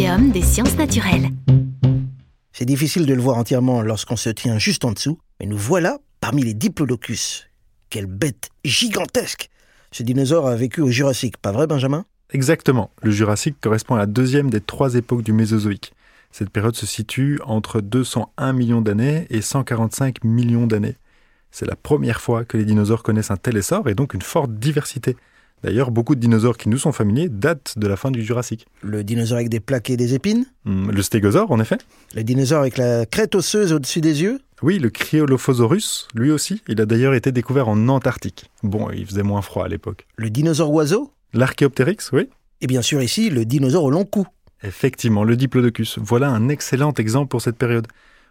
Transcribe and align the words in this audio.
Muséum 0.00 0.30
des 0.30 0.40
sciences 0.40 0.78
naturelles. 0.78 1.28
C'est 2.52 2.64
difficile 2.64 3.04
de 3.04 3.12
le 3.12 3.20
voir 3.20 3.36
entièrement 3.36 3.82
lorsqu'on 3.82 4.16
se 4.16 4.30
tient 4.30 4.58
juste 4.58 4.86
en 4.86 4.92
dessous, 4.92 5.18
mais 5.38 5.44
nous 5.44 5.58
voilà 5.58 5.98
parmi 6.22 6.42
les 6.42 6.54
diplodocus. 6.54 7.50
Quelle 7.90 8.06
bête 8.06 8.48
gigantesque 8.64 9.50
Ce 9.92 10.02
dinosaure 10.02 10.46
a 10.46 10.56
vécu 10.56 10.80
au 10.80 10.88
Jurassique, 10.88 11.36
pas 11.36 11.52
vrai 11.52 11.66
Benjamin? 11.66 12.06
Exactement. 12.30 12.90
Le 13.02 13.10
Jurassique 13.10 13.56
correspond 13.60 13.96
à 13.96 13.98
la 13.98 14.06
deuxième 14.06 14.48
des 14.48 14.62
trois 14.62 14.94
époques 14.94 15.22
du 15.22 15.34
Mésozoïque. 15.34 15.92
Cette 16.32 16.48
période 16.48 16.76
se 16.76 16.86
situe 16.86 17.38
entre 17.44 17.82
201 17.82 18.54
millions 18.54 18.80
d'années 18.80 19.26
et 19.28 19.42
145 19.42 20.24
millions 20.24 20.66
d'années. 20.66 20.96
C'est 21.50 21.66
la 21.66 21.76
première 21.76 22.22
fois 22.22 22.46
que 22.46 22.56
les 22.56 22.64
dinosaures 22.64 23.02
connaissent 23.02 23.32
un 23.32 23.36
tel 23.36 23.58
essor 23.58 23.86
et 23.86 23.94
donc 23.94 24.14
une 24.14 24.22
forte 24.22 24.52
diversité. 24.54 25.18
D'ailleurs, 25.62 25.90
beaucoup 25.90 26.14
de 26.14 26.20
dinosaures 26.20 26.56
qui 26.56 26.68
nous 26.68 26.78
sont 26.78 26.92
familiers 26.92 27.28
datent 27.28 27.74
de 27.78 27.86
la 27.86 27.96
fin 27.96 28.10
du 28.10 28.22
Jurassique. 28.22 28.66
Le 28.82 29.04
dinosaure 29.04 29.36
avec 29.36 29.50
des 29.50 29.60
plaques 29.60 29.90
et 29.90 29.96
des 29.96 30.14
épines 30.14 30.46
Hmm, 30.64 30.90
Le 30.90 31.02
stégosaure, 31.02 31.50
en 31.50 31.60
effet. 31.60 31.78
Le 32.14 32.22
dinosaure 32.24 32.60
avec 32.60 32.76
la 32.78 33.04
crête 33.06 33.34
osseuse 33.34 33.72
au-dessus 33.72 34.00
des 34.00 34.22
yeux 34.22 34.40
Oui, 34.62 34.78
le 34.78 34.88
Cryolophosaurus, 34.90 36.08
lui 36.14 36.30
aussi, 36.30 36.62
il 36.68 36.80
a 36.80 36.86
d'ailleurs 36.86 37.14
été 37.14 37.30
découvert 37.32 37.68
en 37.68 37.88
Antarctique. 37.88 38.50
Bon, 38.62 38.90
il 38.90 39.04
faisait 39.06 39.22
moins 39.22 39.42
froid 39.42 39.64
à 39.64 39.68
l'époque. 39.68 40.06
Le 40.16 40.30
dinosaure 40.30 40.70
oiseau 40.72 41.12
L'Archéoptérix, 41.32 42.10
oui. 42.12 42.28
Et 42.60 42.66
bien 42.66 42.82
sûr 42.82 43.02
ici, 43.02 43.30
le 43.30 43.44
dinosaure 43.44 43.84
au 43.84 43.90
long 43.90 44.04
cou. 44.04 44.26
Effectivement, 44.62 45.24
le 45.24 45.36
Diplodocus. 45.36 45.98
Voilà 45.98 46.28
un 46.28 46.48
excellent 46.48 46.92
exemple 46.94 47.28
pour 47.28 47.40
cette 47.40 47.56
période. 47.56 47.86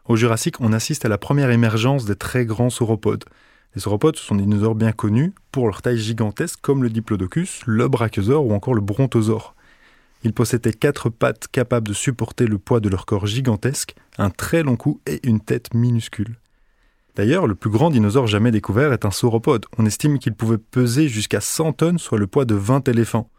Au 0.06 0.16
Jurassique, 0.16 0.60
on 0.62 0.74
assiste 0.74 1.06
à 1.06 1.10
la 1.10 1.18
première 1.18 1.50
émergence 1.52 2.06
des 2.06 2.16
très 2.16 2.46
grands 2.46 2.70
sauropodes. 2.70 3.24
Les 3.76 3.82
sauropodes 3.82 4.16
ce 4.16 4.24
sont 4.24 4.36
des 4.36 4.44
dinosaures 4.44 4.76
bien 4.76 4.92
connus 4.92 5.34
pour 5.52 5.68
leur 5.68 5.82
taille 5.82 6.00
gigantesque 6.00 6.60
comme 6.62 6.84
le 6.84 6.90
Diplodocus, 6.90 7.62
le 7.66 7.88
Brachiosaure 7.88 8.46
ou 8.46 8.54
encore 8.54 8.74
le 8.74 8.82
Brontosaure. 8.82 9.56
Ils 10.24 10.34
possédaient 10.34 10.74
quatre 10.74 11.10
pattes 11.10 11.48
capables 11.48 11.88
de 11.88 11.94
supporter 11.94 12.46
le 12.46 12.58
poids 12.58 12.80
de 12.80 12.90
leur 12.90 13.06
corps 13.06 13.28
gigantesque, 13.28 13.96
un 14.18 14.32
très 14.32 14.64
long 14.64 14.76
cou 14.76 15.00
et 15.06 15.20
une 15.24 15.40
tête 15.40 15.74
minuscule. 15.74 16.36
D'ailleurs, 17.16 17.48
le 17.48 17.56
plus 17.56 17.70
grand 17.70 17.90
dinosaure 17.90 18.28
jamais 18.28 18.52
découvert 18.52 18.92
est 18.92 19.06
un 19.06 19.12
sauropode. 19.12 19.66
On 19.78 19.86
estime 19.86 20.20
qu'il 20.20 20.34
pouvait 20.34 20.58
peser 20.58 21.08
jusqu'à 21.08 21.42
100 21.42 21.74
tonnes, 21.74 22.00
soit 22.00 22.18
le 22.18 22.28
poids 22.28 22.46
de 22.46 22.56
20 22.56 22.88
éléphants. 22.88 23.30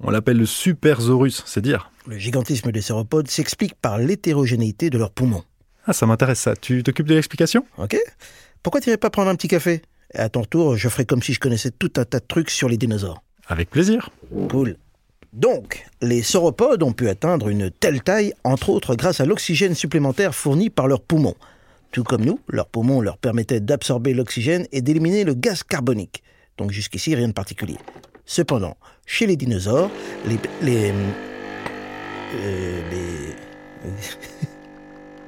On 0.00 0.10
l'appelle 0.10 0.36
le 0.36 0.46
Supersaurus, 0.46 1.42
c'est 1.46 1.62
dire. 1.62 1.90
Le 2.06 2.18
gigantisme 2.18 2.70
des 2.70 2.82
sauropodes 2.82 3.28
s'explique 3.28 3.74
par 3.74 3.98
l'hétérogénéité 3.98 4.90
de 4.90 4.98
leurs 4.98 5.10
poumons. 5.10 5.44
Ah, 5.86 5.92
ça 5.92 6.06
m'intéresse 6.06 6.40
ça. 6.40 6.56
Tu 6.56 6.82
t'occupes 6.82 7.06
de 7.06 7.14
l'explication? 7.14 7.64
Ok 7.78 7.96
Pourquoi 8.66 8.80
t'irais 8.80 8.96
pas 8.96 9.10
prendre 9.10 9.30
un 9.30 9.36
petit 9.36 9.46
café? 9.46 9.80
Et 10.12 10.18
à 10.18 10.28
ton 10.28 10.42
tour, 10.42 10.76
je 10.76 10.88
ferai 10.88 11.04
comme 11.04 11.22
si 11.22 11.32
je 11.32 11.38
connaissais 11.38 11.70
tout 11.70 11.92
un 11.98 12.04
tas 12.04 12.18
de 12.18 12.24
trucs 12.26 12.50
sur 12.50 12.68
les 12.68 12.76
dinosaures. 12.76 13.22
Avec 13.46 13.70
plaisir. 13.70 14.10
Cool. 14.48 14.76
Donc, 15.32 15.86
les 16.02 16.20
sauropodes 16.20 16.82
ont 16.82 16.92
pu 16.92 17.08
atteindre 17.08 17.48
une 17.48 17.70
telle 17.70 18.02
taille, 18.02 18.34
entre 18.42 18.70
autres 18.70 18.96
grâce 18.96 19.20
à 19.20 19.24
l'oxygène 19.24 19.76
supplémentaire 19.76 20.34
fourni 20.34 20.68
par 20.68 20.88
leurs 20.88 21.00
poumons. 21.00 21.36
Tout 21.92 22.02
comme 22.02 22.24
nous, 22.24 22.40
leurs 22.48 22.66
poumons 22.66 23.00
leur 23.00 23.18
permettaient 23.18 23.60
d'absorber 23.60 24.14
l'oxygène 24.14 24.66
et 24.72 24.82
d'éliminer 24.82 25.22
le 25.22 25.34
gaz 25.34 25.62
carbonique. 25.62 26.24
Donc 26.58 26.72
jusqu'ici, 26.72 27.14
rien 27.14 27.28
de 27.28 27.34
particulier. 27.34 27.76
Cependant, 28.24 28.76
chez 29.06 29.26
les 29.26 29.36
dinosaures, 29.36 29.92
les... 30.26 30.40
les... 30.60 30.92
euh, 32.34 32.90
les... 32.90 33.92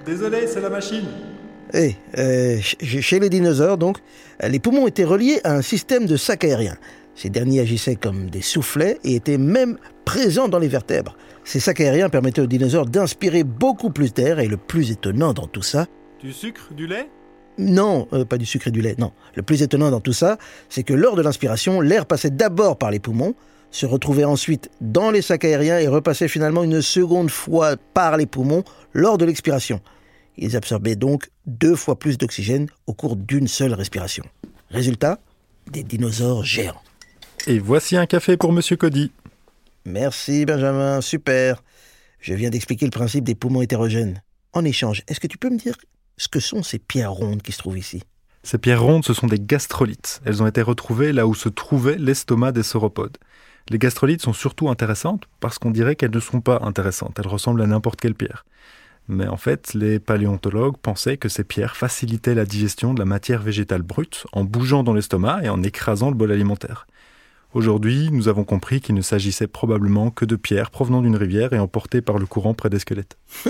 Désolé, 0.04 0.48
c'est 0.48 0.60
la 0.60 0.70
machine. 0.70 1.06
Eh, 1.74 1.94
euh, 2.16 2.54
ch- 2.56 3.00
chez 3.00 3.18
les 3.20 3.28
dinosaures, 3.28 3.78
donc, 3.78 3.98
les 4.46 4.58
poumons 4.58 4.86
étaient 4.86 5.04
reliés 5.04 5.40
à 5.44 5.54
un 5.54 5.62
système 5.62 6.06
de 6.06 6.16
sacs 6.16 6.44
aériens. 6.44 6.76
Ces 7.14 7.30
derniers 7.30 7.60
agissaient 7.60 7.96
comme 7.96 8.30
des 8.30 8.42
soufflets 8.42 8.98
et 9.04 9.16
étaient 9.16 9.38
même 9.38 9.76
présents 10.04 10.48
dans 10.48 10.58
les 10.60 10.68
vertèbres. 10.68 11.16
Ces 11.44 11.60
sacs 11.60 11.80
aériens 11.80 12.08
permettaient 12.08 12.40
aux 12.40 12.46
dinosaures 12.46 12.86
d'inspirer 12.86 13.42
beaucoup 13.44 13.90
plus 13.90 14.14
d'air 14.14 14.38
et 14.38 14.46
le 14.46 14.56
plus 14.56 14.90
étonnant 14.92 15.32
dans 15.32 15.46
tout 15.46 15.62
ça, 15.62 15.86
Du 16.22 16.32
sucre, 16.32 16.72
du 16.74 16.86
lait? 16.86 17.08
Non, 17.58 18.06
euh, 18.12 18.24
pas 18.24 18.38
du 18.38 18.46
sucre 18.46 18.68
et 18.68 18.70
du 18.70 18.80
lait, 18.80 18.94
non. 18.98 19.12
Le 19.34 19.42
plus 19.42 19.62
étonnant 19.62 19.90
dans 19.90 20.00
tout 20.00 20.12
ça, 20.12 20.38
c'est 20.68 20.84
que 20.84 20.94
lors 20.94 21.16
de 21.16 21.22
l'inspiration, 21.22 21.80
l'air 21.80 22.06
passait 22.06 22.30
d'abord 22.30 22.78
par 22.78 22.90
les 22.92 23.00
poumons, 23.00 23.34
se 23.72 23.84
retrouvait 23.84 24.24
ensuite 24.24 24.70
dans 24.80 25.10
les 25.10 25.22
sacs 25.22 25.44
aériens 25.44 25.78
et 25.78 25.88
repassait 25.88 26.28
finalement 26.28 26.62
une 26.62 26.80
seconde 26.82 27.30
fois 27.30 27.76
par 27.94 28.16
les 28.16 28.26
poumons 28.26 28.62
lors 28.94 29.18
de 29.18 29.24
l'expiration. 29.24 29.80
Ils 30.38 30.56
absorbaient 30.56 30.96
donc 30.96 31.30
deux 31.46 31.74
fois 31.74 31.98
plus 31.98 32.16
d'oxygène 32.16 32.68
au 32.86 32.94
cours 32.94 33.16
d'une 33.16 33.48
seule 33.48 33.74
respiration. 33.74 34.24
Résultat, 34.70 35.18
des 35.70 35.82
dinosaures 35.82 36.44
géants. 36.44 36.80
Et 37.46 37.58
voici 37.58 37.96
un 37.96 38.06
café 38.06 38.36
pour 38.36 38.52
Monsieur 38.52 38.76
Cody. 38.76 39.10
Merci 39.84 40.44
Benjamin, 40.44 41.00
super. 41.00 41.62
Je 42.20 42.34
viens 42.34 42.50
d'expliquer 42.50 42.86
le 42.86 42.90
principe 42.90 43.24
des 43.24 43.34
poumons 43.34 43.62
hétérogènes. 43.62 44.22
En 44.52 44.64
échange, 44.64 45.02
est-ce 45.08 45.20
que 45.20 45.26
tu 45.26 45.38
peux 45.38 45.50
me 45.50 45.58
dire 45.58 45.74
ce 46.16 46.28
que 46.28 46.40
sont 46.40 46.62
ces 46.62 46.78
pierres 46.78 47.12
rondes 47.12 47.42
qui 47.42 47.52
se 47.52 47.58
trouvent 47.58 47.78
ici? 47.78 48.02
Ces 48.44 48.58
pierres 48.58 48.82
rondes, 48.82 49.04
ce 49.04 49.14
sont 49.14 49.26
des 49.26 49.40
gastrolites. 49.40 50.20
Elles 50.24 50.42
ont 50.42 50.46
été 50.46 50.62
retrouvées 50.62 51.12
là 51.12 51.26
où 51.26 51.34
se 51.34 51.48
trouvait 51.48 51.98
l'estomac 51.98 52.52
des 52.52 52.62
sauropodes. 52.62 53.18
Les 53.70 53.78
gastrolites 53.78 54.22
sont 54.22 54.32
surtout 54.32 54.68
intéressantes 54.68 55.24
parce 55.40 55.58
qu'on 55.58 55.70
dirait 55.70 55.96
qu'elles 55.96 56.14
ne 56.14 56.20
sont 56.20 56.40
pas 56.40 56.60
intéressantes. 56.62 57.18
Elles 57.18 57.28
ressemblent 57.28 57.60
à 57.60 57.66
n'importe 57.66 58.00
quelle 58.00 58.14
pierre. 58.14 58.44
Mais 59.08 59.26
en 59.26 59.38
fait, 59.38 59.72
les 59.72 59.98
paléontologues 59.98 60.76
pensaient 60.76 61.16
que 61.16 61.30
ces 61.30 61.42
pierres 61.42 61.76
facilitaient 61.76 62.34
la 62.34 62.44
digestion 62.44 62.92
de 62.92 62.98
la 62.98 63.06
matière 63.06 63.42
végétale 63.42 63.82
brute 63.82 64.26
en 64.32 64.44
bougeant 64.44 64.82
dans 64.82 64.92
l'estomac 64.92 65.40
et 65.42 65.48
en 65.48 65.62
écrasant 65.62 66.10
le 66.10 66.14
bol 66.14 66.30
alimentaire. 66.30 66.86
Aujourd'hui, 67.54 68.10
nous 68.12 68.28
avons 68.28 68.44
compris 68.44 68.82
qu'il 68.82 68.94
ne 68.94 69.00
s'agissait 69.00 69.46
probablement 69.46 70.10
que 70.10 70.26
de 70.26 70.36
pierres 70.36 70.70
provenant 70.70 71.00
d'une 71.00 71.16
rivière 71.16 71.54
et 71.54 71.58
emportées 71.58 72.02
par 72.02 72.18
le 72.18 72.26
courant 72.26 72.52
près 72.52 72.68
des 72.68 72.78
squelettes. 72.78 73.16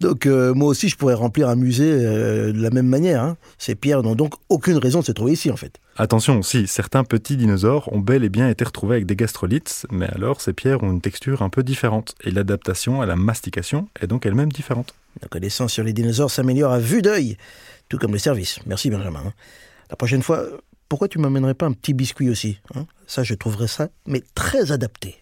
Donc 0.00 0.26
euh, 0.26 0.52
moi 0.52 0.68
aussi 0.68 0.88
je 0.88 0.96
pourrais 0.96 1.14
remplir 1.14 1.48
un 1.48 1.56
musée 1.56 1.90
euh, 1.90 2.52
de 2.52 2.60
la 2.60 2.70
même 2.70 2.86
manière. 2.86 3.22
hein. 3.22 3.36
Ces 3.56 3.74
pierres 3.74 4.02
n'ont 4.02 4.14
donc 4.14 4.34
aucune 4.50 4.76
raison 4.76 5.00
de 5.00 5.04
se 5.06 5.12
trouver 5.12 5.32
ici 5.32 5.50
en 5.50 5.56
fait. 5.56 5.78
Attention, 5.96 6.42
si, 6.42 6.66
certains 6.66 7.04
petits 7.04 7.36
dinosaures 7.38 7.90
ont 7.92 8.00
bel 8.00 8.22
et 8.22 8.28
bien 8.28 8.48
été 8.50 8.62
retrouvés 8.64 8.96
avec 8.96 9.06
des 9.06 9.16
gastrolites, 9.16 9.86
mais 9.90 10.06
alors 10.08 10.42
ces 10.42 10.52
pierres 10.52 10.82
ont 10.82 10.90
une 10.92 11.00
texture 11.00 11.40
un 11.40 11.48
peu 11.48 11.62
différente, 11.62 12.14
et 12.22 12.30
l'adaptation 12.30 13.00
à 13.00 13.06
la 13.06 13.16
mastication 13.16 13.88
est 14.00 14.06
donc 14.06 14.26
elle-même 14.26 14.52
différente. 14.52 14.94
La 15.22 15.28
connaissance 15.28 15.72
sur 15.72 15.82
les 15.84 15.94
dinosaures 15.94 16.30
s'améliore 16.30 16.72
à 16.72 16.78
vue 16.78 17.00
d'œil, 17.00 17.38
tout 17.88 17.96
comme 17.96 18.12
le 18.12 18.18
service. 18.18 18.58
Merci 18.66 18.90
Benjamin. 18.90 19.22
hein. 19.26 19.32
La 19.88 19.96
prochaine 19.96 20.22
fois, 20.22 20.44
pourquoi 20.90 21.08
tu 21.08 21.18
m'amènerais 21.18 21.54
pas 21.54 21.64
un 21.66 21.72
petit 21.72 21.94
biscuit 21.94 22.28
aussi 22.28 22.58
hein? 22.74 22.84
Ça 23.06 23.22
je 23.22 23.32
trouverais 23.32 23.68
ça, 23.68 23.88
mais 24.06 24.22
très 24.34 24.72
adapté. 24.72 25.16